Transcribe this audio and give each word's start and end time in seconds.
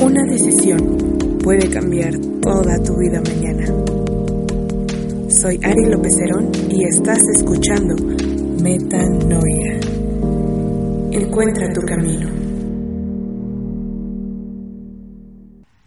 Una 0.00 0.22
decisión 0.30 1.38
puede 1.42 1.68
cambiar 1.68 2.12
toda 2.40 2.80
tu 2.84 2.96
vida 2.98 3.20
mañana. 3.20 3.66
Soy 5.28 5.58
Ari 5.60 5.90
López 5.90 6.16
Herón 6.20 6.52
y 6.70 6.84
estás 6.84 7.18
escuchando 7.34 7.96
Metanoia. 8.62 9.80
Encuentra 11.10 11.72
tu 11.72 11.80
camino. 11.80 12.30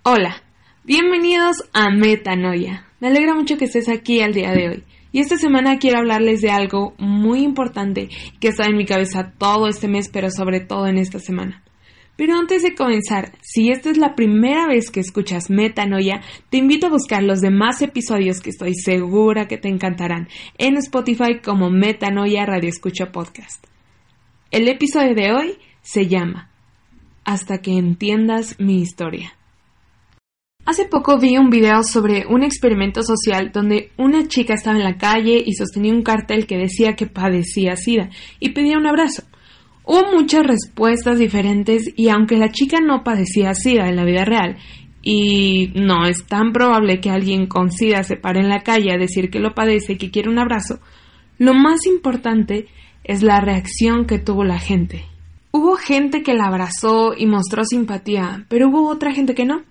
Hola, 0.03 0.35
bienvenidos 0.83 1.63
a 1.71 1.89
Metanoia. 1.89 2.85
Me 2.99 3.07
alegra 3.07 3.33
mucho 3.33 3.55
que 3.55 3.63
estés 3.63 3.87
aquí 3.87 4.19
al 4.19 4.33
día 4.33 4.51
de 4.51 4.67
hoy. 4.67 4.83
Y 5.13 5.21
esta 5.21 5.37
semana 5.37 5.79
quiero 5.79 5.99
hablarles 5.99 6.41
de 6.41 6.51
algo 6.51 6.95
muy 6.97 7.43
importante 7.43 8.09
que 8.41 8.49
está 8.49 8.65
en 8.65 8.75
mi 8.75 8.85
cabeza 8.85 9.31
todo 9.37 9.69
este 9.69 9.87
mes, 9.87 10.09
pero 10.11 10.29
sobre 10.29 10.59
todo 10.59 10.87
en 10.87 10.97
esta 10.97 11.19
semana. 11.19 11.63
Pero 12.21 12.35
antes 12.35 12.61
de 12.61 12.75
comenzar, 12.75 13.31
si 13.41 13.71
esta 13.71 13.89
es 13.89 13.97
la 13.97 14.13
primera 14.13 14.67
vez 14.67 14.91
que 14.91 14.99
escuchas 14.99 15.49
Metanoia, 15.49 16.21
te 16.51 16.57
invito 16.57 16.85
a 16.85 16.91
buscar 16.91 17.23
los 17.23 17.41
demás 17.41 17.81
episodios 17.81 18.41
que 18.41 18.51
estoy 18.51 18.75
segura 18.75 19.47
que 19.47 19.57
te 19.57 19.69
encantarán 19.69 20.27
en 20.59 20.77
Spotify 20.77 21.39
como 21.43 21.71
Metanoia 21.71 22.45
Radio 22.45 22.69
Escucha 22.69 23.11
Podcast. 23.11 23.65
El 24.51 24.67
episodio 24.67 25.15
de 25.15 25.33
hoy 25.33 25.57
se 25.81 26.05
llama 26.05 26.51
Hasta 27.25 27.57
que 27.57 27.71
entiendas 27.71 28.55
mi 28.59 28.79
historia. 28.83 29.33
Hace 30.63 30.85
poco 30.85 31.17
vi 31.17 31.39
un 31.39 31.49
video 31.49 31.81
sobre 31.81 32.27
un 32.27 32.43
experimento 32.43 33.01
social 33.01 33.51
donde 33.51 33.93
una 33.97 34.27
chica 34.27 34.53
estaba 34.53 34.77
en 34.77 34.83
la 34.83 34.99
calle 34.99 35.41
y 35.43 35.55
sostenía 35.55 35.91
un 35.91 36.03
cartel 36.03 36.45
que 36.45 36.59
decía 36.59 36.95
que 36.95 37.07
padecía 37.07 37.75
SIDA 37.75 38.11
y 38.39 38.49
pedía 38.49 38.77
un 38.77 38.85
abrazo. 38.85 39.23
Hubo 39.83 40.11
muchas 40.11 40.45
respuestas 40.45 41.19
diferentes 41.19 41.91
y 41.95 42.09
aunque 42.09 42.37
la 42.37 42.49
chica 42.49 42.79
no 42.79 43.03
padecía 43.03 43.53
SIDA 43.53 43.89
en 43.89 43.95
la 43.95 44.05
vida 44.05 44.25
real, 44.25 44.57
y 45.03 45.71
no 45.73 46.05
es 46.05 46.25
tan 46.25 46.51
probable 46.51 46.99
que 46.99 47.09
alguien 47.09 47.47
con 47.47 47.71
SIDA 47.71 48.03
se 48.03 48.17
pare 48.17 48.39
en 48.39 48.49
la 48.49 48.61
calle 48.61 48.93
a 48.93 48.97
decir 48.97 49.29
que 49.31 49.39
lo 49.39 49.53
padece 49.55 49.93
y 49.93 49.97
que 49.97 50.11
quiere 50.11 50.29
un 50.29 50.39
abrazo, 50.39 50.79
lo 51.37 51.53
más 51.53 51.85
importante 51.87 52.67
es 53.03 53.23
la 53.23 53.39
reacción 53.39 54.05
que 54.05 54.19
tuvo 54.19 54.43
la 54.43 54.59
gente. 54.59 55.05
Hubo 55.51 55.75
gente 55.75 56.21
que 56.21 56.35
la 56.35 56.45
abrazó 56.45 57.13
y 57.17 57.25
mostró 57.25 57.65
simpatía, 57.65 58.45
pero 58.47 58.69
hubo 58.69 58.87
otra 58.87 59.11
gente 59.11 59.33
que 59.33 59.45
no. 59.45 59.63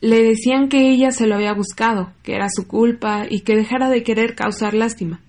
Le 0.00 0.22
decían 0.22 0.68
que 0.68 0.90
ella 0.90 1.10
se 1.10 1.26
lo 1.26 1.36
había 1.36 1.52
buscado, 1.52 2.12
que 2.22 2.34
era 2.34 2.48
su 2.48 2.66
culpa 2.66 3.26
y 3.28 3.40
que 3.40 3.54
dejara 3.54 3.90
de 3.90 4.02
querer 4.02 4.34
causar 4.34 4.74
lástima. 4.74 5.20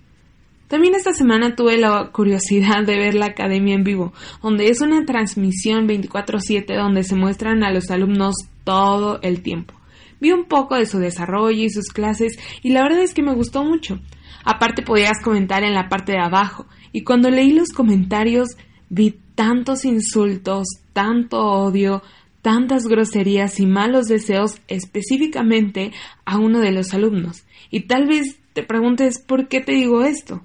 También 0.68 0.96
esta 0.96 1.14
semana 1.14 1.54
tuve 1.54 1.78
la 1.78 2.10
curiosidad 2.10 2.84
de 2.84 2.98
ver 2.98 3.14
la 3.14 3.26
academia 3.26 3.76
en 3.76 3.84
vivo, 3.84 4.12
donde 4.42 4.68
es 4.68 4.80
una 4.80 5.04
transmisión 5.04 5.86
24/7 5.86 6.74
donde 6.74 7.04
se 7.04 7.14
muestran 7.14 7.62
a 7.62 7.70
los 7.70 7.90
alumnos 7.90 8.34
todo 8.64 9.20
el 9.22 9.42
tiempo. 9.42 9.74
Vi 10.20 10.32
un 10.32 10.46
poco 10.46 10.74
de 10.74 10.86
su 10.86 10.98
desarrollo 10.98 11.62
y 11.62 11.70
sus 11.70 11.88
clases 11.88 12.36
y 12.62 12.70
la 12.70 12.82
verdad 12.82 13.02
es 13.02 13.14
que 13.14 13.22
me 13.22 13.34
gustó 13.34 13.62
mucho. 13.62 14.00
Aparte 14.44 14.82
podías 14.82 15.22
comentar 15.22 15.62
en 15.62 15.74
la 15.74 15.88
parte 15.88 16.12
de 16.12 16.20
abajo 16.20 16.66
y 16.90 17.02
cuando 17.02 17.30
leí 17.30 17.52
los 17.52 17.68
comentarios 17.68 18.48
vi 18.88 19.20
tantos 19.36 19.84
insultos, 19.84 20.66
tanto 20.92 21.44
odio, 21.44 22.02
tantas 22.42 22.84
groserías 22.84 23.60
y 23.60 23.66
malos 23.66 24.06
deseos 24.06 24.60
específicamente 24.66 25.92
a 26.24 26.38
uno 26.38 26.60
de 26.60 26.72
los 26.72 26.92
alumnos. 26.94 27.44
Y 27.70 27.82
tal 27.82 28.06
vez 28.06 28.38
te 28.52 28.62
preguntes 28.62 29.20
por 29.20 29.48
qué 29.48 29.60
te 29.60 29.72
digo 29.72 30.02
esto. 30.02 30.42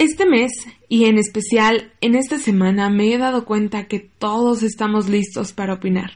Este 0.00 0.24
mes, 0.24 0.52
y 0.88 1.04
en 1.04 1.18
especial 1.18 1.92
en 2.00 2.14
esta 2.14 2.38
semana, 2.38 2.88
me 2.88 3.12
he 3.12 3.18
dado 3.18 3.44
cuenta 3.44 3.86
que 3.86 4.00
todos 4.00 4.62
estamos 4.62 5.10
listos 5.10 5.52
para 5.52 5.74
opinar, 5.74 6.12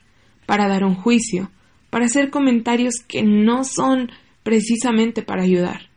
para 0.46 0.68
dar 0.68 0.84
un 0.84 0.94
juicio, 0.94 1.50
para 1.90 2.06
hacer 2.06 2.30
comentarios 2.30 2.94
que 3.06 3.22
no 3.22 3.62
son 3.62 4.10
precisamente 4.42 5.20
para 5.20 5.42
ayudar. 5.42 5.90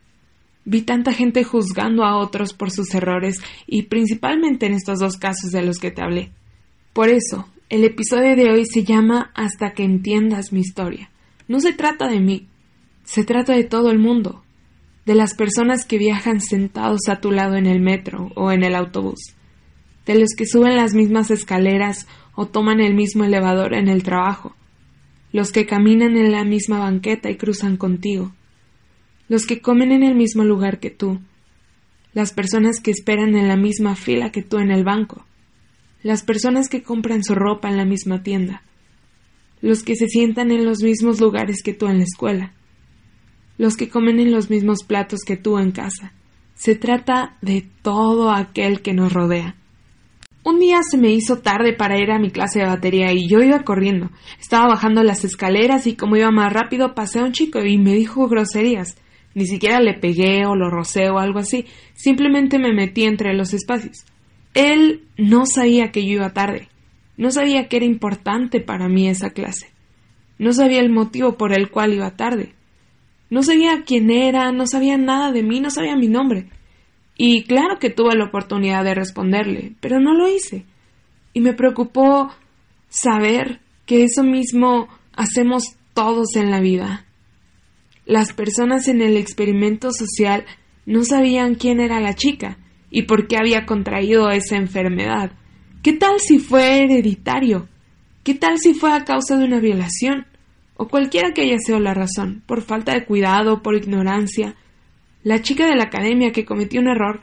Vi 0.66 0.82
tanta 0.82 1.14
gente 1.14 1.44
juzgando 1.44 2.04
a 2.04 2.18
otros 2.18 2.52
por 2.52 2.70
sus 2.70 2.94
errores 2.94 3.40
y 3.66 3.84
principalmente 3.84 4.66
en 4.66 4.74
estos 4.74 4.98
dos 4.98 5.16
casos 5.16 5.50
de 5.50 5.62
los 5.62 5.78
que 5.78 5.90
te 5.90 6.02
hablé. 6.02 6.30
Por 6.92 7.08
eso, 7.08 7.48
el 7.70 7.84
episodio 7.84 8.36
de 8.36 8.52
hoy 8.52 8.66
se 8.66 8.84
llama 8.84 9.30
Hasta 9.34 9.72
que 9.72 9.84
entiendas 9.84 10.52
mi 10.52 10.60
historia. 10.60 11.08
No 11.48 11.58
se 11.58 11.72
trata 11.72 12.06
de 12.06 12.20
mí, 12.20 12.48
se 13.04 13.24
trata 13.24 13.54
de 13.54 13.64
todo 13.64 13.90
el 13.90 13.98
mundo, 13.98 14.44
de 15.08 15.14
las 15.14 15.32
personas 15.32 15.86
que 15.86 15.96
viajan 15.96 16.42
sentados 16.42 17.08
a 17.08 17.18
tu 17.18 17.30
lado 17.30 17.56
en 17.56 17.64
el 17.64 17.80
metro 17.80 18.30
o 18.34 18.52
en 18.52 18.62
el 18.62 18.74
autobús, 18.74 19.34
de 20.04 20.18
los 20.18 20.34
que 20.36 20.44
suben 20.44 20.76
las 20.76 20.92
mismas 20.92 21.30
escaleras 21.30 22.06
o 22.34 22.46
toman 22.46 22.80
el 22.80 22.94
mismo 22.94 23.24
elevador 23.24 23.72
en 23.72 23.88
el 23.88 24.02
trabajo, 24.02 24.54
los 25.32 25.50
que 25.50 25.64
caminan 25.64 26.18
en 26.18 26.30
la 26.30 26.44
misma 26.44 26.80
banqueta 26.80 27.30
y 27.30 27.38
cruzan 27.38 27.78
contigo, 27.78 28.34
los 29.30 29.46
que 29.46 29.62
comen 29.62 29.92
en 29.92 30.02
el 30.02 30.14
mismo 30.14 30.44
lugar 30.44 30.78
que 30.78 30.90
tú, 30.90 31.20
las 32.12 32.34
personas 32.34 32.78
que 32.78 32.90
esperan 32.90 33.34
en 33.34 33.48
la 33.48 33.56
misma 33.56 33.96
fila 33.96 34.30
que 34.30 34.42
tú 34.42 34.58
en 34.58 34.70
el 34.70 34.84
banco, 34.84 35.24
las 36.02 36.22
personas 36.22 36.68
que 36.68 36.82
compran 36.82 37.24
su 37.24 37.34
ropa 37.34 37.70
en 37.70 37.78
la 37.78 37.86
misma 37.86 38.22
tienda, 38.22 38.62
los 39.62 39.82
que 39.82 39.96
se 39.96 40.06
sientan 40.06 40.50
en 40.50 40.66
los 40.66 40.82
mismos 40.82 41.18
lugares 41.18 41.62
que 41.64 41.72
tú 41.72 41.86
en 41.86 41.96
la 41.96 42.04
escuela, 42.04 42.52
los 43.58 43.76
que 43.76 43.88
comen 43.88 44.20
en 44.20 44.32
los 44.32 44.48
mismos 44.48 44.84
platos 44.84 45.20
que 45.26 45.36
tú 45.36 45.58
en 45.58 45.72
casa. 45.72 46.12
Se 46.54 46.74
trata 46.74 47.36
de 47.42 47.68
todo 47.82 48.30
aquel 48.30 48.80
que 48.80 48.94
nos 48.94 49.12
rodea. 49.12 49.56
Un 50.44 50.60
día 50.60 50.78
se 50.88 50.96
me 50.96 51.10
hizo 51.10 51.40
tarde 51.40 51.74
para 51.74 51.98
ir 51.98 52.10
a 52.10 52.18
mi 52.18 52.30
clase 52.30 52.60
de 52.60 52.66
batería 52.66 53.12
y 53.12 53.28
yo 53.28 53.40
iba 53.40 53.64
corriendo. 53.64 54.10
Estaba 54.40 54.68
bajando 54.68 55.02
las 55.02 55.24
escaleras 55.24 55.86
y 55.86 55.94
como 55.94 56.16
iba 56.16 56.30
más 56.30 56.52
rápido 56.52 56.94
pasé 56.94 57.18
a 57.18 57.24
un 57.24 57.32
chico 57.32 57.60
y 57.62 57.76
me 57.76 57.92
dijo 57.92 58.28
groserías. 58.28 58.96
Ni 59.34 59.46
siquiera 59.46 59.80
le 59.80 59.94
pegué 59.94 60.46
o 60.46 60.56
lo 60.56 60.70
rocé 60.70 61.10
o 61.10 61.18
algo 61.18 61.40
así. 61.40 61.66
Simplemente 61.94 62.58
me 62.58 62.72
metí 62.72 63.04
entre 63.04 63.34
los 63.34 63.52
espacios. 63.52 64.06
Él 64.54 65.02
no 65.16 65.44
sabía 65.44 65.92
que 65.92 66.06
yo 66.06 66.14
iba 66.14 66.32
tarde. 66.32 66.68
No 67.16 67.30
sabía 67.30 67.68
que 67.68 67.76
era 67.76 67.86
importante 67.86 68.60
para 68.60 68.88
mí 68.88 69.08
esa 69.08 69.30
clase. 69.30 69.70
No 70.38 70.52
sabía 70.52 70.80
el 70.80 70.90
motivo 70.90 71.36
por 71.36 71.52
el 71.52 71.68
cual 71.70 71.92
iba 71.92 72.16
tarde. 72.16 72.54
No 73.30 73.42
sabía 73.42 73.82
quién 73.84 74.10
era, 74.10 74.52
no 74.52 74.66
sabía 74.66 74.96
nada 74.96 75.32
de 75.32 75.42
mí, 75.42 75.60
no 75.60 75.70
sabía 75.70 75.96
mi 75.96 76.08
nombre. 76.08 76.48
Y 77.16 77.44
claro 77.44 77.78
que 77.78 77.90
tuve 77.90 78.14
la 78.14 78.26
oportunidad 78.26 78.84
de 78.84 78.94
responderle, 78.94 79.72
pero 79.80 80.00
no 80.00 80.14
lo 80.14 80.28
hice. 80.28 80.64
Y 81.32 81.40
me 81.40 81.52
preocupó 81.52 82.30
saber 82.88 83.60
que 83.86 84.04
eso 84.04 84.22
mismo 84.22 84.88
hacemos 85.14 85.76
todos 85.94 86.36
en 86.36 86.50
la 86.50 86.60
vida. 86.60 87.06
Las 88.06 88.32
personas 88.32 88.88
en 88.88 89.02
el 89.02 89.16
experimento 89.16 89.90
social 89.92 90.44
no 90.86 91.04
sabían 91.04 91.54
quién 91.54 91.80
era 91.80 92.00
la 92.00 92.14
chica 92.14 92.56
y 92.90 93.02
por 93.02 93.26
qué 93.26 93.36
había 93.36 93.66
contraído 93.66 94.30
esa 94.30 94.56
enfermedad. 94.56 95.32
¿Qué 95.82 95.92
tal 95.92 96.18
si 96.20 96.38
fue 96.38 96.84
hereditario? 96.84 97.68
¿Qué 98.24 98.34
tal 98.34 98.58
si 98.58 98.74
fue 98.74 98.92
a 98.92 99.04
causa 99.04 99.36
de 99.36 99.44
una 99.44 99.60
violación? 99.60 100.26
O 100.78 100.86
cualquiera 100.86 101.32
que 101.34 101.42
haya 101.42 101.58
sido 101.58 101.80
la 101.80 101.92
razón, 101.92 102.42
por 102.46 102.62
falta 102.62 102.94
de 102.94 103.04
cuidado, 103.04 103.62
por 103.62 103.74
ignorancia. 103.74 104.54
La 105.24 105.42
chica 105.42 105.66
de 105.66 105.74
la 105.74 105.84
academia 105.84 106.30
que 106.30 106.44
cometió 106.44 106.80
un 106.80 106.88
error, 106.88 107.20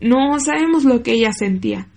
no 0.00 0.40
sabemos 0.40 0.84
lo 0.84 1.02
que 1.02 1.12
ella 1.12 1.30
sentía, 1.32 1.88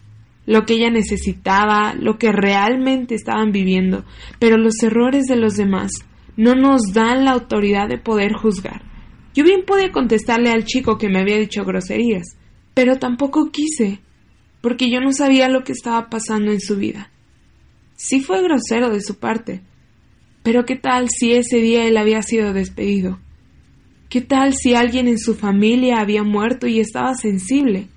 lo 0.46 0.66
que 0.66 0.74
ella 0.74 0.90
necesitaba, 0.90 1.96
lo 1.96 2.18
que 2.18 2.34
realmente 2.34 3.16
estaban 3.16 3.54
viviendo, 3.54 4.04
pero 4.40 4.58
los 4.58 4.84
errores 4.84 5.24
de 5.24 5.38
los 5.38 5.56
demás 5.56 5.90
no 6.36 6.54
nos 6.54 6.92
dan 6.94 7.24
la 7.24 7.32
autoridad 7.32 7.88
de 7.88 7.98
poder 7.98 8.34
juzgar. 8.34 8.82
Yo 9.34 9.46
bien 9.46 9.64
podía 9.66 9.90
contestarle 9.94 10.52
al 10.52 10.66
chico 10.66 10.98
que 10.98 11.08
me 11.08 11.22
había 11.22 11.38
dicho 11.38 11.64
groserías, 11.64 12.36
pero 12.74 13.00
tampoco 13.00 13.52
quise, 13.52 14.02
porque 14.60 14.92
yo 14.92 15.00
no 15.00 15.14
sabía 15.14 15.48
lo 15.48 15.64
que 15.64 15.72
estaba 15.72 16.10
pasando 16.10 16.52
en 16.52 16.60
su 16.60 16.76
vida. 16.76 17.10
Sí 17.96 18.20
fue 18.20 18.44
grosero 18.44 18.90
de 18.90 19.00
su 19.00 19.18
parte, 19.18 19.62
pero 20.44 20.66
¿qué 20.66 20.76
tal 20.76 21.10
si 21.10 21.34
ese 21.34 21.58
día 21.58 21.88
él 21.88 21.98
había 21.98 22.22
sido 22.22 22.54
despedido? 22.54 23.20
¿Qué 24.10 24.22
tal 24.22 24.54
si 24.54 24.76
alguien 24.76 25.08
en 25.08 25.18
su 25.18 25.34
familia 25.34 26.00
había 26.00 26.24
muerto 26.24 26.68
y 26.68 26.80
estaba 26.80 27.16
sensible? 27.16 27.88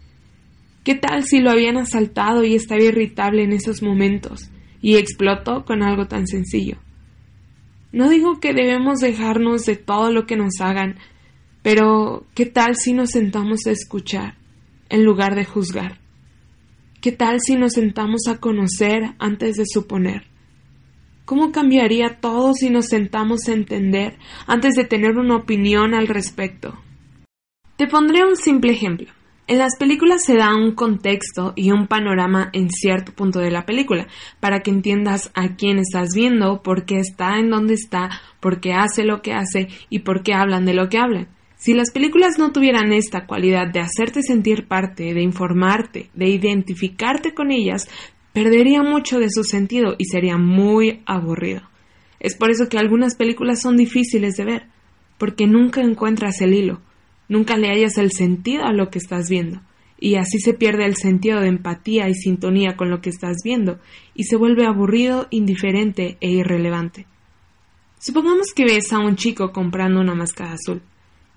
¿Qué 0.85 0.95
tal 0.95 1.25
si 1.25 1.41
lo 1.41 1.51
habían 1.51 1.77
asaltado 1.77 2.45
y 2.45 2.55
estaba 2.55 2.81
irritable 2.81 3.43
en 3.43 3.53
esos 3.53 3.83
momentos 3.83 4.49
y 4.81 4.97
explotó 4.97 5.65
con 5.65 5.83
algo 5.83 6.07
tan 6.07 6.29
sencillo? 6.29 6.79
No 7.91 8.09
digo 8.09 8.39
que 8.41 8.55
debemos 8.55 9.01
dejarnos 9.01 9.67
de 9.67 9.77
todo 9.77 10.13
lo 10.13 10.27
que 10.27 10.37
nos 10.37 10.61
hagan, 10.61 10.97
pero 11.63 12.25
¿qué 12.35 12.47
tal 12.47 12.77
si 12.77 12.93
nos 12.93 13.11
sentamos 13.11 13.67
a 13.67 13.73
escuchar 13.73 14.37
en 14.89 15.05
lugar 15.05 15.35
de 15.35 15.45
juzgar? 15.45 15.99
¿Qué 17.01 17.11
tal 17.11 17.41
si 17.41 17.57
nos 17.57 17.73
sentamos 17.73 18.29
a 18.29 18.39
conocer 18.39 19.15
antes 19.19 19.57
de 19.57 19.65
suponer? 19.67 20.36
¿Cómo 21.27 21.51
cambiaría 21.51 22.21
todo 22.21 22.55
si 22.55 22.71
nos 22.71 22.87
sentamos 22.87 23.49
a 23.49 23.53
entender 23.53 24.17
antes 24.47 24.77
de 24.77 24.85
tener 24.85 25.19
una 25.19 25.35
opinión 25.35 25.93
al 25.93 26.07
respecto? 26.07 26.79
Te 27.77 27.89
pondré 27.89 28.25
un 28.25 28.37
simple 28.37 28.71
ejemplo. 28.71 29.09
En 29.49 29.59
las 29.59 29.77
películas 29.77 30.23
se 30.25 30.37
da 30.37 30.55
un 30.55 30.77
contexto 30.77 31.53
y 31.57 31.73
un 31.73 31.89
panorama 31.89 32.51
en 32.53 32.71
cierto 32.71 33.13
punto 33.13 33.41
de 33.41 33.51
la 33.51 33.67
película, 33.67 34.07
para 34.39 34.61
que 34.61 34.71
entiendas 34.71 35.33
a 35.35 35.57
quién 35.57 35.81
estás 35.81 36.11
viendo, 36.15 36.63
por 36.63 36.85
qué 36.85 36.99
está 36.99 37.41
en 37.41 37.51
donde 37.51 37.75
está, 37.75 38.09
por 38.39 38.61
qué 38.61 38.73
hace 38.75 39.03
lo 39.03 39.21
que 39.21 39.33
hace 39.33 39.67
y 39.91 40.01
por 40.01 40.23
qué 40.23 40.33
hablan 40.33 40.65
de 40.65 40.75
lo 40.75 40.89
que 40.89 40.99
hablan. 40.99 41.27
Si 41.57 41.75
las 41.75 41.91
películas 41.91 42.39
no 42.39 42.53
tuvieran 42.53 42.93
esta 42.93 43.27
cualidad 43.27 43.67
de 43.73 43.81
hacerte 43.81 44.23
sentir 44.23 44.69
parte, 44.69 45.15
de 45.15 45.23
informarte, 45.23 46.11
de 46.15 46.29
identificarte 46.29 47.35
con 47.35 47.51
ellas, 47.51 47.89
perdería 48.37 48.83
mucho 48.83 49.19
de 49.19 49.31
su 49.31 49.45
sentido 49.45 49.95
y 49.97 50.05
sería 50.05 50.37
muy 50.37 51.01
aburrido. 51.07 51.63
Es 52.21 52.37
por 52.37 52.51
eso 52.51 52.69
que 52.69 52.77
algunas 52.77 53.15
películas 53.15 53.63
son 53.63 53.79
difíciles 53.79 54.37
de 54.37 54.45
ver, 54.45 54.67
porque 55.17 55.47
nunca 55.47 55.81
encuentras 55.81 56.43
el 56.43 56.53
hilo, 56.53 56.83
Nunca 57.29 57.57
le 57.57 57.69
hallas 57.69 57.97
el 57.97 58.13
sentido 58.13 58.65
a 58.65 58.75
lo 58.75 58.91
que 58.91 58.99
estás 58.99 59.31
viendo, 59.31 59.63
y 59.99 60.17
así 60.17 60.39
se 60.39 60.53
pierde 60.53 60.85
el 60.85 60.97
sentido 60.97 61.41
de 61.41 61.49
empatía 61.49 62.11
y 62.11 62.15
sintonía 62.15 62.77
con 62.77 62.91
lo 62.91 63.01
que 63.01 63.09
estás 63.09 63.39
viendo, 63.43 63.81
y 64.15 64.25
se 64.25 64.37
vuelve 64.37 64.67
aburrido, 64.67 65.29
indiferente 65.31 66.19
e 66.21 66.31
irrelevante. 66.31 67.07
Supongamos 67.99 68.53
que 68.55 68.67
ves 68.67 68.93
a 68.93 68.99
un 68.99 69.17
chico 69.17 69.51
comprando 69.51 69.99
una 69.99 70.15
máscara 70.15 70.53
azul, 70.53 70.83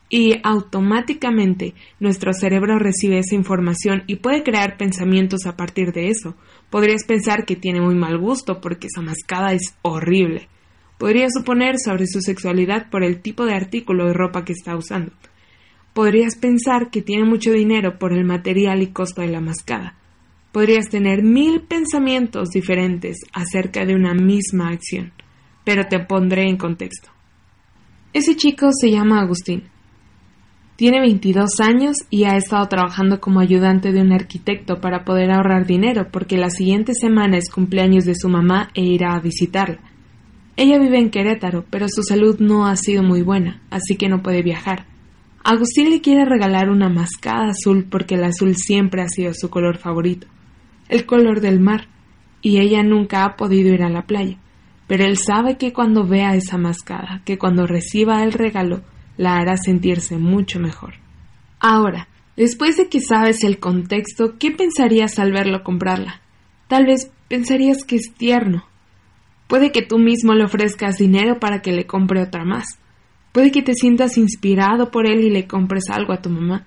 y 0.10 0.40
automáticamente 0.44 1.75
nuestro 2.00 2.34
cerebro 2.34 2.80
recibe 2.80 3.19
esa 3.19 3.36
información 3.36 4.04
y 4.07 4.18
puede 4.18 4.44
crear 4.44 4.75
pensamientos 4.75 5.46
a 5.46 5.56
partir 5.56 5.94
de 5.94 6.10
eso. 6.10 6.36
Podrías 6.69 7.04
pensar 7.04 7.45
que 7.45 7.56
tiene 7.56 7.81
muy 7.81 7.95
mal 7.95 8.18
gusto 8.18 8.62
porque 8.62 8.88
esa 8.88 9.01
mascada 9.01 9.54
es 9.54 9.75
horrible. 9.81 10.48
Podrías 10.98 11.33
suponer 11.33 11.75
sobre 11.80 12.06
su 12.07 12.21
sexualidad 12.21 12.89
por 12.89 13.04
el 13.04 13.21
tipo 13.21 13.45
de 13.45 13.54
artículo 13.54 14.06
de 14.06 14.13
ropa 14.13 14.45
que 14.45 14.54
está 14.54 14.75
usando. 14.75 15.12
Podrías 15.94 16.36
pensar 16.36 16.92
que 16.92 17.01
tiene 17.01 17.24
mucho 17.24 17.51
dinero 17.51 17.98
por 17.98 18.13
el 18.13 18.25
material 18.25 18.81
y 18.81 18.88
costo 18.88 19.21
de 19.21 19.30
la 19.30 19.42
mascada. 19.42 19.95
Podrías 20.51 20.89
tener 20.89 21.24
mil 21.24 21.62
pensamientos 21.62 22.50
diferentes 22.50 23.18
acerca 23.33 23.86
de 23.86 23.95
una 23.95 24.13
misma 24.13 24.69
acción, 24.69 25.13
pero 25.63 25.88
te 25.88 26.00
pondré 26.00 26.50
en 26.50 26.57
contexto. 26.57 27.10
Ese 28.13 28.36
chico 28.36 28.69
se 28.72 28.92
llama 28.92 29.22
Agustín. 29.22 29.63
Tiene 30.80 31.02
22 31.02 31.60
años 31.60 31.98
y 32.10 32.24
ha 32.24 32.38
estado 32.38 32.66
trabajando 32.70 33.20
como 33.20 33.42
ayudante 33.42 33.92
de 33.92 34.00
un 34.00 34.14
arquitecto 34.14 34.80
para 34.80 35.04
poder 35.04 35.30
ahorrar 35.30 35.66
dinero 35.66 36.08
porque 36.10 36.38
la 36.38 36.50
siguiente 36.50 36.94
semana 36.94 37.38
es 37.38 37.50
cumpleaños 37.50 38.06
de 38.06 38.16
su 38.16 38.30
mamá 38.30 38.70
e 38.74 38.84
irá 38.84 39.14
a 39.14 39.20
visitarla. 39.20 39.81
Ella 40.56 40.80
vive 40.80 40.98
en 40.98 41.10
Querétaro, 41.10 41.66
pero 41.70 41.88
su 41.90 42.02
salud 42.02 42.40
no 42.40 42.66
ha 42.66 42.78
sido 42.78 43.04
muy 43.04 43.24
buena, 43.24 43.62
así 43.70 43.98
que 43.98 44.08
no 44.08 44.24
puede 44.24 44.42
viajar. 44.42 44.86
Agustín 45.44 45.90
le 45.90 46.00
quiere 46.00 46.24
regalar 46.24 46.70
una 46.70 46.88
mascada 46.88 47.50
azul 47.50 47.86
porque 47.92 48.16
el 48.16 48.24
azul 48.24 48.56
siempre 48.56 49.02
ha 49.02 49.10
sido 49.10 49.34
su 49.34 49.50
color 49.50 49.80
favorito, 49.80 50.28
el 50.88 51.06
color 51.06 51.42
del 51.42 51.60
mar, 51.60 51.90
y 52.42 52.60
ella 52.60 52.84
nunca 52.84 53.25
ha 53.25 53.36
podido 53.36 53.74
ir 53.74 53.84
a 53.84 53.90
la 53.90 54.04
playa. 54.04 54.38
Pero 54.88 55.04
él 55.04 55.18
sabe 55.18 55.58
que 55.58 55.74
cuando 55.74 56.08
vea 56.08 56.36
esa 56.36 56.58
mascada, 56.58 57.22
que 57.25 57.38
cuando 57.38 57.68
reciba 57.68 58.24
el 58.24 58.32
regalo, 58.32 58.80
la 59.19 59.36
hará 59.38 59.57
sentirse 59.57 60.18
mucho 60.18 60.62
mejor. 60.62 60.94
Ahora, 61.60 62.07
después 62.38 62.77
de 62.77 62.88
que 62.88 63.01
sabes 63.01 63.44
el 63.44 63.60
contexto, 63.60 64.38
¿qué 64.39 64.50
pensarías 64.51 65.19
al 65.19 65.33
verlo 65.33 65.62
comprarla? 65.62 66.21
Tal 66.69 66.86
vez 66.86 67.12
pensarías 67.27 67.83
que 67.83 67.98
es 67.98 68.13
tierno. 68.18 68.63
Puede 69.48 69.74
que 69.74 69.81
tú 69.81 69.98
mismo 70.00 70.36
le 70.36 70.45
ofrezcas 70.45 70.98
dinero 70.98 71.38
para 71.38 71.62
que 71.62 71.74
le 71.74 71.86
compre 71.86 72.21
otra 72.21 72.45
más. 72.45 72.80
Puede 73.33 73.51
que 73.51 73.62
te 73.62 73.74
sientas 73.74 74.18
inspirado 74.18 74.89
por 74.89 75.06
él 75.06 75.19
y 75.19 75.30
le 75.30 75.48
compres 75.48 75.89
algo 75.89 76.13
a 76.13 76.22
tu 76.22 76.30
mamá. 76.30 76.65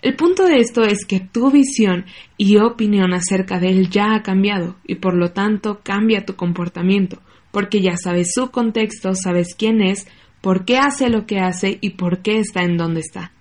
El 0.00 0.16
punto 0.16 0.46
de 0.46 0.60
esto 0.60 0.84
es 0.84 1.04
que 1.04 1.20
tu 1.20 1.50
visión 1.50 2.06
y 2.38 2.56
opinión 2.56 3.12
acerca 3.12 3.60
de 3.60 3.68
él 3.68 3.90
ya 3.90 4.14
ha 4.14 4.22
cambiado 4.22 4.76
y 4.86 4.94
por 4.94 5.14
lo 5.14 5.32
tanto 5.32 5.80
cambia 5.84 6.24
tu 6.24 6.36
comportamiento, 6.36 7.20
porque 7.50 7.82
ya 7.82 7.98
sabes 8.02 8.30
su 8.34 8.50
contexto, 8.50 9.14
sabes 9.14 9.54
quién 9.54 9.82
es, 9.82 10.06
por 10.42 10.66
qué 10.66 10.76
hace 10.76 11.08
lo 11.08 11.24
que 11.24 11.38
hace 11.38 11.78
y 11.80 11.90
por 11.90 12.20
qué 12.20 12.38
está 12.40 12.62
en 12.62 12.76
donde 12.76 13.00
está. 13.00 13.32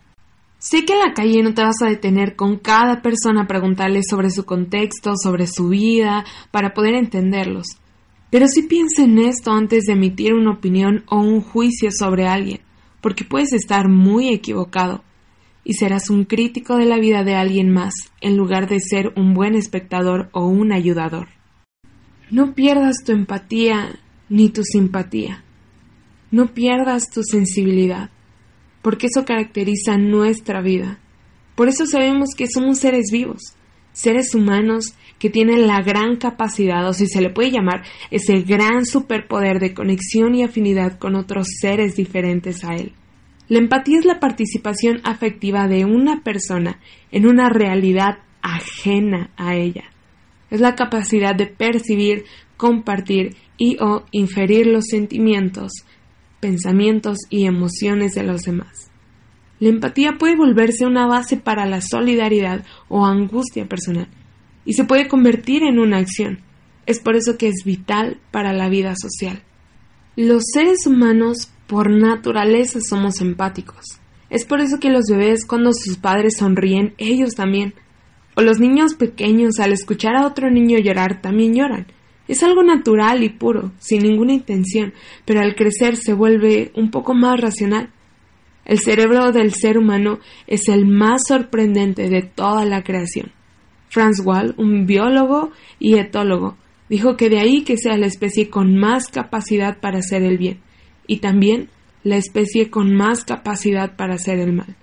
Sé 0.59 0.85
que 0.85 0.93
en 0.93 0.99
la 0.99 1.13
calle 1.13 1.41
no 1.41 1.55
te 1.55 1.63
vas 1.63 1.81
a 1.81 1.89
detener 1.89 2.35
con 2.35 2.57
cada 2.57 3.01
persona 3.01 3.41
a 3.41 3.47
preguntarle 3.47 4.01
sobre 4.07 4.29
su 4.29 4.45
contexto, 4.45 5.15
sobre 5.21 5.47
su 5.47 5.69
vida, 5.69 6.23
para 6.51 6.75
poder 6.75 6.93
entenderlos. 6.93 7.65
Pero 8.29 8.47
sí 8.47 8.61
piensa 8.61 9.03
en 9.03 9.17
esto 9.17 9.51
antes 9.51 9.85
de 9.85 9.93
emitir 9.93 10.35
una 10.35 10.51
opinión 10.51 11.03
o 11.07 11.17
un 11.17 11.41
juicio 11.41 11.89
sobre 11.91 12.27
alguien, 12.27 12.61
porque 13.01 13.25
puedes 13.25 13.51
estar 13.53 13.89
muy 13.89 14.29
equivocado 14.29 15.03
y 15.63 15.73
serás 15.73 16.11
un 16.11 16.25
crítico 16.25 16.77
de 16.77 16.85
la 16.85 16.99
vida 16.99 17.23
de 17.23 17.33
alguien 17.33 17.71
más 17.71 17.93
en 18.21 18.37
lugar 18.37 18.69
de 18.69 18.79
ser 18.79 19.13
un 19.15 19.33
buen 19.33 19.55
espectador 19.55 20.29
o 20.31 20.45
un 20.45 20.71
ayudador. 20.71 21.29
No 22.29 22.53
pierdas 22.53 22.97
tu 23.03 23.11
empatía 23.11 23.99
ni 24.29 24.49
tu 24.49 24.63
simpatía. 24.63 25.43
No 26.31 26.53
pierdas 26.53 27.09
tu 27.09 27.23
sensibilidad, 27.23 28.09
porque 28.81 29.07
eso 29.07 29.25
caracteriza 29.25 29.97
nuestra 29.97 30.61
vida. 30.61 30.99
Por 31.55 31.67
eso 31.67 31.85
sabemos 31.85 32.29
que 32.35 32.47
somos 32.47 32.79
seres 32.79 33.11
vivos, 33.11 33.55
seres 33.91 34.33
humanos 34.33 34.95
que 35.19 35.29
tienen 35.29 35.67
la 35.67 35.81
gran 35.81 36.15
capacidad, 36.15 36.87
o 36.87 36.93
si 36.93 37.05
se 37.05 37.21
le 37.21 37.29
puede 37.29 37.51
llamar, 37.51 37.83
ese 38.09 38.41
gran 38.41 38.85
superpoder 38.85 39.59
de 39.59 39.73
conexión 39.73 40.33
y 40.33 40.43
afinidad 40.43 40.97
con 40.97 41.15
otros 41.15 41.47
seres 41.59 41.95
diferentes 41.95 42.63
a 42.63 42.75
él. 42.75 42.93
La 43.47 43.59
empatía 43.59 43.99
es 43.99 44.05
la 44.05 44.19
participación 44.19 45.01
afectiva 45.03 45.67
de 45.67 45.83
una 45.83 46.23
persona 46.23 46.79
en 47.11 47.27
una 47.27 47.49
realidad 47.49 48.19
ajena 48.41 49.31
a 49.35 49.55
ella. 49.55 49.83
Es 50.49 50.61
la 50.61 50.75
capacidad 50.75 51.35
de 51.35 51.47
percibir, 51.47 52.23
compartir 52.55 53.35
y 53.57 53.77
o 53.81 54.05
inferir 54.11 54.67
los 54.67 54.85
sentimientos, 54.87 55.71
pensamientos 56.41 57.19
y 57.29 57.45
emociones 57.45 58.13
de 58.13 58.23
los 58.23 58.41
demás. 58.41 58.91
La 59.59 59.69
empatía 59.69 60.17
puede 60.19 60.35
volverse 60.35 60.85
una 60.85 61.07
base 61.07 61.37
para 61.37 61.65
la 61.65 61.81
solidaridad 61.81 62.65
o 62.89 63.05
angustia 63.05 63.69
personal 63.69 64.09
y 64.65 64.73
se 64.73 64.83
puede 64.83 65.07
convertir 65.07 65.63
en 65.63 65.79
una 65.79 65.97
acción. 65.97 66.39
Es 66.85 66.99
por 66.99 67.15
eso 67.15 67.37
que 67.37 67.47
es 67.47 67.63
vital 67.63 68.19
para 68.31 68.53
la 68.53 68.69
vida 68.69 68.95
social. 68.99 69.43
Los 70.15 70.43
seres 70.53 70.85
humanos 70.87 71.51
por 71.67 71.89
naturaleza 71.89 72.79
somos 72.81 73.21
empáticos. 73.21 73.85
Es 74.29 74.45
por 74.45 74.61
eso 74.61 74.79
que 74.79 74.89
los 74.89 75.05
bebés 75.09 75.45
cuando 75.45 75.73
sus 75.73 75.97
padres 75.97 76.37
sonríen, 76.37 76.93
ellos 76.97 77.35
también. 77.35 77.73
O 78.35 78.41
los 78.41 78.59
niños 78.59 78.95
pequeños 78.95 79.59
al 79.59 79.73
escuchar 79.73 80.15
a 80.15 80.25
otro 80.25 80.49
niño 80.49 80.79
llorar 80.79 81.21
también 81.21 81.53
lloran. 81.53 81.87
Es 82.27 82.43
algo 82.43 82.63
natural 82.63 83.23
y 83.23 83.29
puro, 83.29 83.71
sin 83.79 84.03
ninguna 84.03 84.33
intención, 84.33 84.93
pero 85.25 85.41
al 85.41 85.55
crecer 85.55 85.95
se 85.95 86.13
vuelve 86.13 86.71
un 86.75 86.91
poco 86.91 87.13
más 87.13 87.39
racional. 87.39 87.89
El 88.65 88.79
cerebro 88.79 89.31
del 89.31 89.53
ser 89.53 89.77
humano 89.77 90.19
es 90.47 90.67
el 90.69 90.85
más 90.85 91.23
sorprendente 91.27 92.09
de 92.09 92.21
toda 92.21 92.63
la 92.65 92.83
creación. 92.83 93.31
Franz 93.89 94.21
Wall, 94.23 94.55
un 94.57 94.85
biólogo 94.85 95.51
y 95.79 95.97
etólogo, 95.97 96.57
dijo 96.87 97.17
que 97.17 97.29
de 97.29 97.39
ahí 97.39 97.63
que 97.63 97.77
sea 97.77 97.97
la 97.97 98.05
especie 98.05 98.49
con 98.49 98.77
más 98.77 99.07
capacidad 99.07 99.79
para 99.79 99.99
hacer 99.99 100.23
el 100.23 100.37
bien, 100.37 100.59
y 101.07 101.17
también 101.17 101.69
la 102.03 102.17
especie 102.17 102.69
con 102.69 102.95
más 102.95 103.25
capacidad 103.25 103.95
para 103.95 104.15
hacer 104.15 104.39
el 104.39 104.53
mal. 104.53 104.75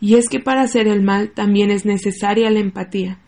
Y 0.00 0.14
es 0.14 0.28
que 0.28 0.40
para 0.40 0.62
hacer 0.62 0.88
el 0.88 1.02
mal 1.02 1.30
también 1.30 1.70
es 1.70 1.84
necesaria 1.84 2.50
la 2.50 2.60
empatía, 2.60 3.18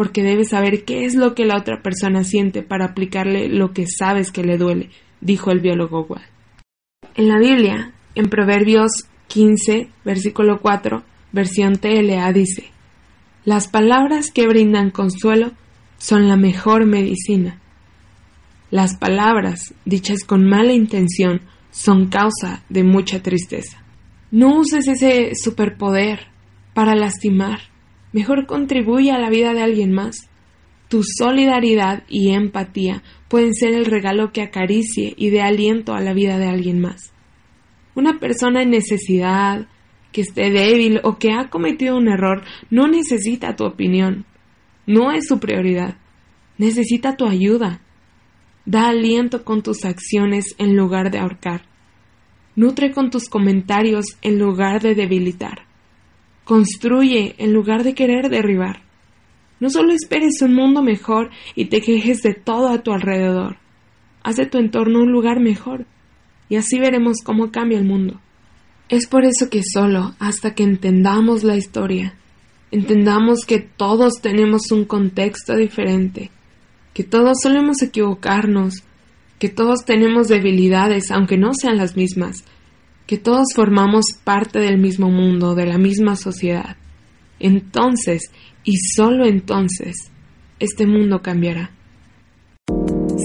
porque 0.00 0.22
debes 0.22 0.48
saber 0.48 0.86
qué 0.86 1.04
es 1.04 1.14
lo 1.14 1.34
que 1.34 1.44
la 1.44 1.58
otra 1.58 1.82
persona 1.82 2.24
siente 2.24 2.62
para 2.62 2.86
aplicarle 2.86 3.50
lo 3.50 3.74
que 3.74 3.84
sabes 3.86 4.32
que 4.32 4.42
le 4.42 4.56
duele, 4.56 4.88
dijo 5.20 5.50
el 5.50 5.60
biólogo 5.60 6.06
Wall. 6.08 6.22
En 7.16 7.28
la 7.28 7.38
Biblia, 7.38 7.92
en 8.14 8.30
Proverbios 8.30 8.92
15, 9.26 9.90
versículo 10.02 10.58
4, 10.62 11.02
versión 11.32 11.74
TLA 11.74 12.32
dice, 12.32 12.70
las 13.44 13.68
palabras 13.68 14.30
que 14.32 14.46
brindan 14.46 14.88
consuelo 14.88 15.52
son 15.98 16.28
la 16.28 16.36
mejor 16.38 16.86
medicina. 16.86 17.60
Las 18.70 18.96
palabras 18.96 19.74
dichas 19.84 20.24
con 20.24 20.48
mala 20.48 20.72
intención 20.72 21.42
son 21.72 22.08
causa 22.08 22.62
de 22.70 22.84
mucha 22.84 23.22
tristeza. 23.22 23.84
No 24.30 24.60
uses 24.60 24.88
ese 24.88 25.34
superpoder 25.34 26.20
para 26.72 26.94
lastimar. 26.94 27.69
Mejor 28.12 28.46
contribuye 28.46 29.12
a 29.12 29.18
la 29.18 29.30
vida 29.30 29.54
de 29.54 29.62
alguien 29.62 29.92
más. 29.92 30.28
Tu 30.88 31.02
solidaridad 31.02 32.02
y 32.08 32.30
empatía 32.30 33.02
pueden 33.28 33.54
ser 33.54 33.74
el 33.74 33.86
regalo 33.86 34.32
que 34.32 34.42
acaricie 34.42 35.14
y 35.16 35.30
dé 35.30 35.40
aliento 35.40 35.94
a 35.94 36.00
la 36.00 36.12
vida 36.12 36.38
de 36.38 36.48
alguien 36.48 36.80
más. 36.80 37.12
Una 37.94 38.18
persona 38.18 38.62
en 38.62 38.70
necesidad, 38.70 39.68
que 40.12 40.22
esté 40.22 40.50
débil 40.50 41.00
o 41.04 41.18
que 41.18 41.32
ha 41.32 41.48
cometido 41.48 41.96
un 41.96 42.08
error 42.08 42.42
no 42.70 42.88
necesita 42.88 43.56
tu 43.56 43.64
opinión. 43.64 44.26
No 44.86 45.12
es 45.12 45.26
su 45.28 45.38
prioridad. 45.38 45.96
Necesita 46.58 47.16
tu 47.16 47.26
ayuda. 47.26 47.80
Da 48.66 48.88
aliento 48.88 49.44
con 49.44 49.62
tus 49.62 49.84
acciones 49.84 50.54
en 50.58 50.76
lugar 50.76 51.10
de 51.10 51.18
ahorcar. 51.18 51.62
Nutre 52.56 52.90
con 52.92 53.10
tus 53.10 53.28
comentarios 53.28 54.18
en 54.22 54.38
lugar 54.38 54.82
de 54.82 54.94
debilitar. 54.94 55.69
Construye 56.44 57.34
en 57.38 57.52
lugar 57.52 57.84
de 57.84 57.94
querer 57.94 58.28
derribar. 58.28 58.82
No 59.60 59.68
solo 59.70 59.92
esperes 59.92 60.40
un 60.42 60.54
mundo 60.54 60.82
mejor 60.82 61.30
y 61.54 61.66
te 61.66 61.80
quejes 61.80 62.22
de 62.22 62.34
todo 62.34 62.68
a 62.68 62.82
tu 62.82 62.92
alrededor. 62.92 63.58
Haz 64.22 64.36
de 64.36 64.46
tu 64.46 64.58
entorno 64.58 65.00
un 65.00 65.12
lugar 65.12 65.40
mejor 65.40 65.86
y 66.48 66.56
así 66.56 66.78
veremos 66.78 67.18
cómo 67.24 67.50
cambia 67.50 67.78
el 67.78 67.84
mundo. 67.84 68.20
Es 68.88 69.06
por 69.06 69.24
eso 69.24 69.48
que 69.48 69.62
solo 69.62 70.14
hasta 70.18 70.54
que 70.54 70.64
entendamos 70.64 71.44
la 71.44 71.56
historia, 71.56 72.14
entendamos 72.72 73.44
que 73.46 73.60
todos 73.60 74.14
tenemos 74.20 74.72
un 74.72 74.84
contexto 74.84 75.56
diferente, 75.56 76.30
que 76.92 77.04
todos 77.04 77.38
solemos 77.40 77.82
equivocarnos, 77.82 78.82
que 79.38 79.48
todos 79.48 79.84
tenemos 79.84 80.26
debilidades 80.28 81.10
aunque 81.12 81.38
no 81.38 81.54
sean 81.54 81.76
las 81.76 81.96
mismas, 81.96 82.44
que 83.10 83.18
todos 83.18 83.46
formamos 83.56 84.04
parte 84.22 84.60
del 84.60 84.78
mismo 84.78 85.10
mundo, 85.10 85.56
de 85.56 85.66
la 85.66 85.78
misma 85.78 86.14
sociedad. 86.14 86.76
Entonces, 87.40 88.30
y 88.62 88.76
solo 88.76 89.26
entonces, 89.26 90.12
este 90.60 90.86
mundo 90.86 91.20
cambiará. 91.20 91.72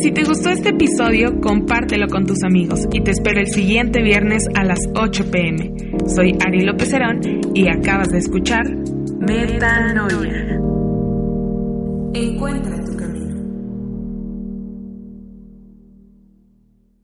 Si 0.01 0.11
te 0.11 0.23
gustó 0.23 0.49
este 0.49 0.69
episodio, 0.69 1.39
compártelo 1.39 2.07
con 2.07 2.25
tus 2.25 2.43
amigos 2.43 2.79
y 2.91 3.01
te 3.01 3.11
espero 3.11 3.39
el 3.39 3.47
siguiente 3.47 4.01
viernes 4.01 4.45
a 4.55 4.63
las 4.63 4.79
8 4.95 5.29
pm. 5.29 5.71
Soy 6.07 6.35
Ari 6.43 6.65
López 6.65 6.91
Herón 6.91 7.19
y 7.53 7.69
acabas 7.69 8.07
de 8.09 8.17
escuchar 8.17 8.65
Metanoia. 9.19 10.59
Encuentra 12.15 12.84